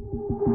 [0.00, 0.47] you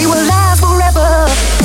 [0.00, 1.59] We will last forever.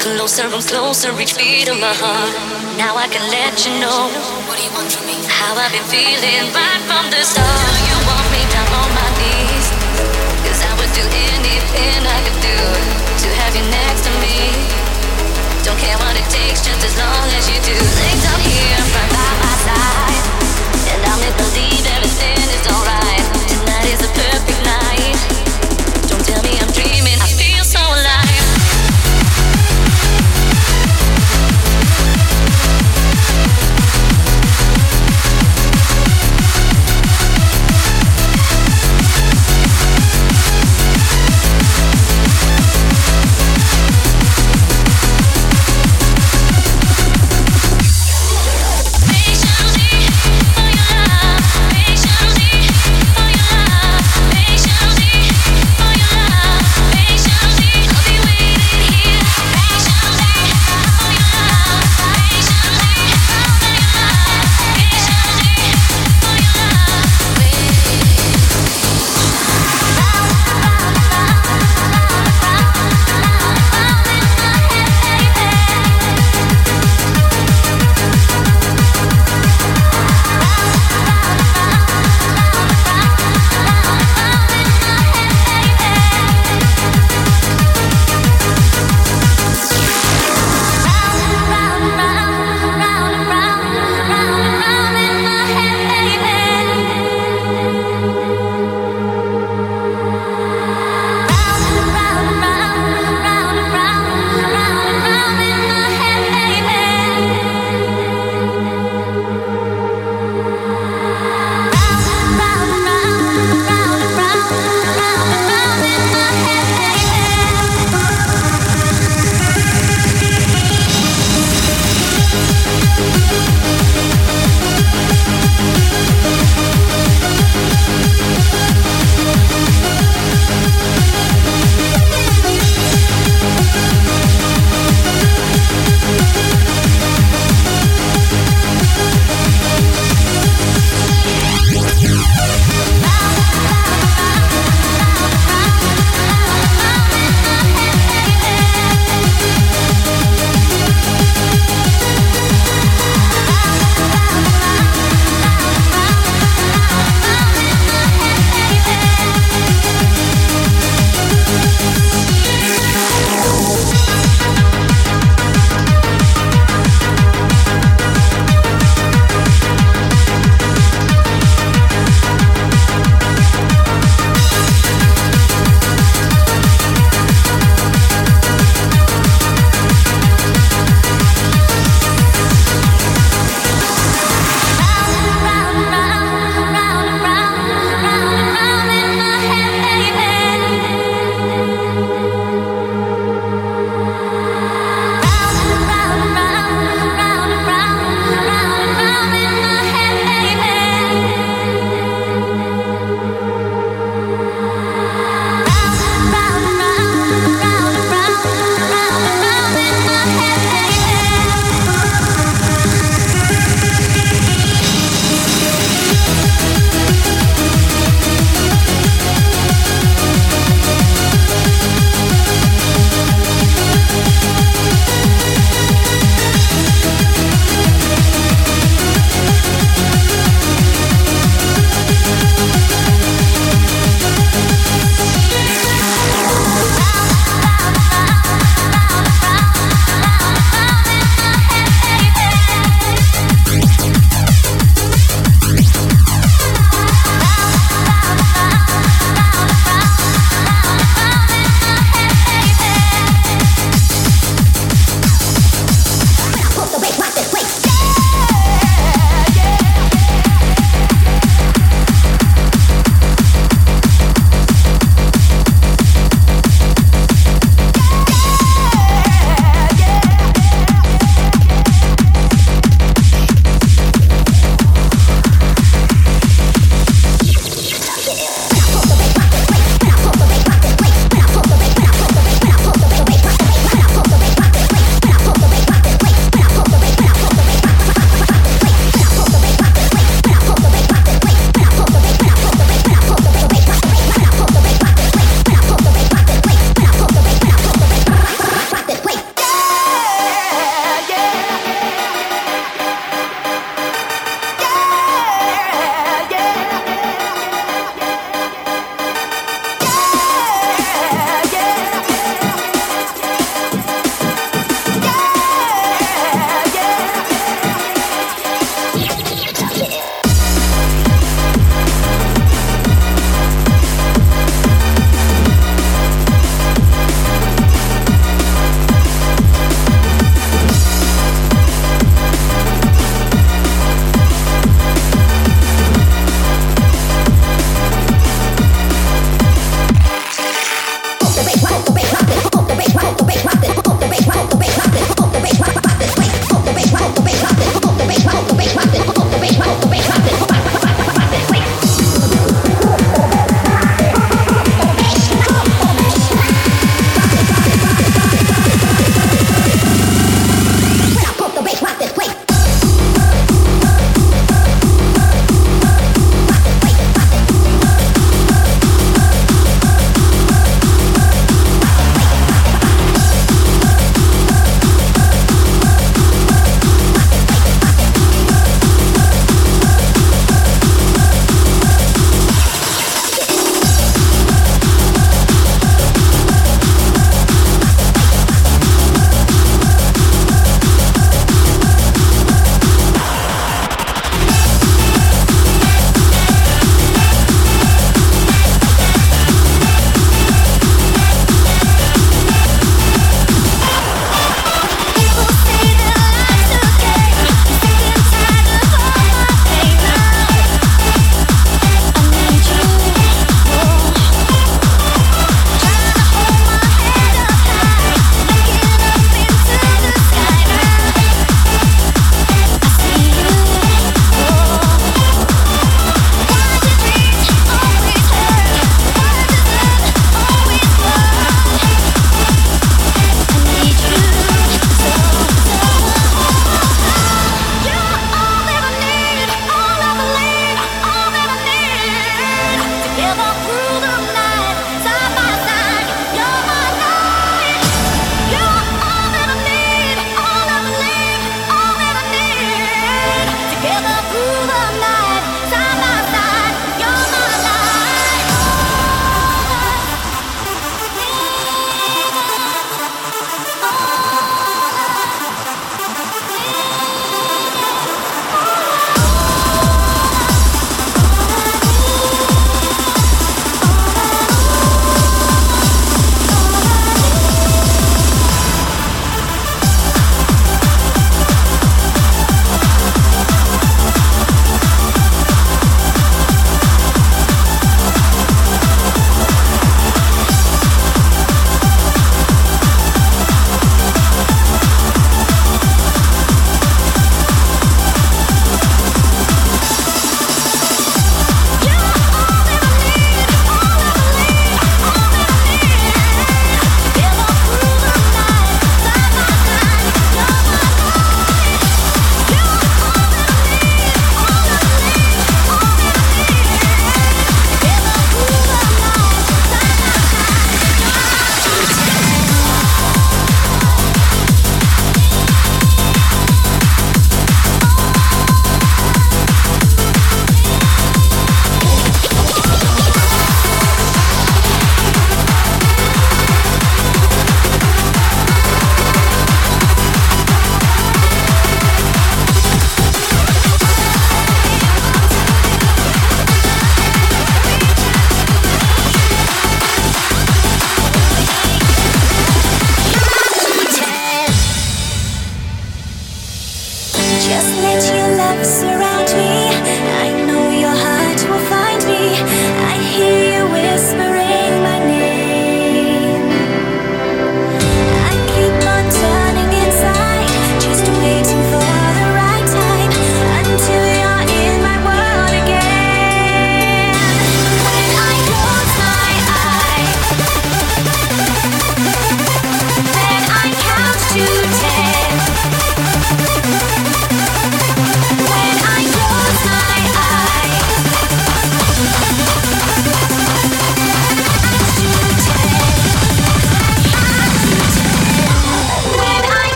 [0.00, 2.32] Closer and closer, each beat of my heart.
[2.80, 4.08] Now I can let you know
[5.28, 7.72] how I've been feeling right from the start.
[7.88, 9.66] You want me down on my knees,
[10.44, 12.58] cause I would do anything I could do
[13.22, 14.48] to have you next to me.
[15.64, 17.39] Don't care what it takes, just as long as you do.